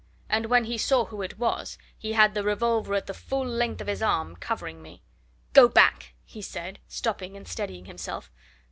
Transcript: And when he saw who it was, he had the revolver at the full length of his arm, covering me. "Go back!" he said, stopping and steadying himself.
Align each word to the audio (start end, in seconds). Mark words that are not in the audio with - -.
And 0.29 0.47
when 0.47 0.63
he 0.63 0.79
saw 0.79 1.05
who 1.05 1.21
it 1.21 1.37
was, 1.37 1.77
he 1.95 2.13
had 2.13 2.33
the 2.33 2.41
revolver 2.43 2.95
at 2.95 3.05
the 3.05 3.13
full 3.13 3.45
length 3.45 3.81
of 3.81 3.85
his 3.85 4.01
arm, 4.01 4.35
covering 4.35 4.81
me. 4.81 5.03
"Go 5.53 5.67
back!" 5.67 6.15
he 6.25 6.41
said, 6.41 6.79
stopping 6.87 7.37
and 7.37 7.47
steadying 7.47 7.85
himself. 7.85 8.31